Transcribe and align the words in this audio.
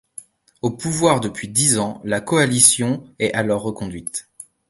Au 0.63 0.71
pouvoir 0.71 1.19
depuis 1.19 1.47
dix 1.47 1.77
ans, 1.77 2.01
la 2.03 2.21
coalition 2.21 3.03
est 3.19 3.31
alors 3.35 3.61
reconduite. 3.61 4.31